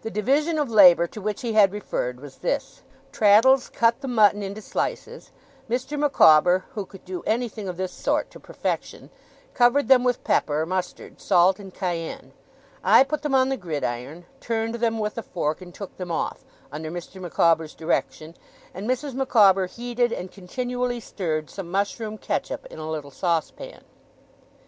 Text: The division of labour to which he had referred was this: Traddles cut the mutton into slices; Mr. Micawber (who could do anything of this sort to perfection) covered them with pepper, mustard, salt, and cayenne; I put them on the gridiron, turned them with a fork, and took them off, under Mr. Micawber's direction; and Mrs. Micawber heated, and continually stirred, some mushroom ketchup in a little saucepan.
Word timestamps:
The 0.00 0.10
division 0.10 0.58
of 0.58 0.72
labour 0.72 1.06
to 1.06 1.20
which 1.20 1.42
he 1.42 1.52
had 1.52 1.70
referred 1.70 2.18
was 2.18 2.38
this: 2.38 2.82
Traddles 3.12 3.68
cut 3.68 4.00
the 4.00 4.08
mutton 4.08 4.42
into 4.42 4.60
slices; 4.60 5.30
Mr. 5.70 5.96
Micawber 5.96 6.64
(who 6.70 6.84
could 6.84 7.04
do 7.04 7.22
anything 7.28 7.68
of 7.68 7.76
this 7.76 7.92
sort 7.92 8.28
to 8.32 8.40
perfection) 8.40 9.08
covered 9.54 9.86
them 9.86 10.02
with 10.02 10.24
pepper, 10.24 10.66
mustard, 10.66 11.20
salt, 11.20 11.60
and 11.60 11.72
cayenne; 11.72 12.32
I 12.82 13.04
put 13.04 13.22
them 13.22 13.36
on 13.36 13.50
the 13.50 13.56
gridiron, 13.56 14.26
turned 14.40 14.74
them 14.74 14.98
with 14.98 15.16
a 15.16 15.22
fork, 15.22 15.60
and 15.60 15.72
took 15.72 15.96
them 15.96 16.10
off, 16.10 16.44
under 16.72 16.90
Mr. 16.90 17.20
Micawber's 17.20 17.76
direction; 17.76 18.34
and 18.74 18.90
Mrs. 18.90 19.14
Micawber 19.14 19.66
heated, 19.66 20.12
and 20.12 20.32
continually 20.32 20.98
stirred, 20.98 21.48
some 21.48 21.70
mushroom 21.70 22.18
ketchup 22.18 22.66
in 22.66 22.80
a 22.80 22.90
little 22.90 23.12
saucepan. 23.12 23.84